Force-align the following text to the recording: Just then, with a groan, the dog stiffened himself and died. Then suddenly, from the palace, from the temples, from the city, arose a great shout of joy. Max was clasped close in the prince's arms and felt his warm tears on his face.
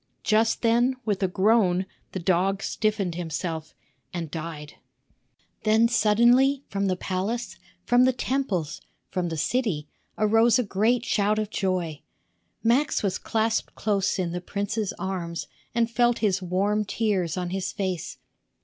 Just 0.23 0.63
then, 0.63 0.95
with 1.05 1.21
a 1.21 1.27
groan, 1.27 1.85
the 2.11 2.17
dog 2.19 2.63
stiffened 2.63 3.13
himself 3.13 3.75
and 4.11 4.31
died. 4.31 4.77
Then 5.61 5.87
suddenly, 5.87 6.63
from 6.69 6.87
the 6.87 6.95
palace, 6.95 7.59
from 7.85 8.05
the 8.05 8.11
temples, 8.11 8.81
from 9.11 9.29
the 9.29 9.37
city, 9.37 9.87
arose 10.17 10.57
a 10.57 10.63
great 10.63 11.05
shout 11.05 11.37
of 11.37 11.51
joy. 11.51 12.01
Max 12.63 13.03
was 13.03 13.19
clasped 13.19 13.75
close 13.75 14.17
in 14.17 14.31
the 14.31 14.41
prince's 14.41 14.91
arms 14.97 15.45
and 15.75 15.87
felt 15.87 16.17
his 16.17 16.41
warm 16.41 16.83
tears 16.83 17.37
on 17.37 17.51
his 17.51 17.71
face. 17.71 18.17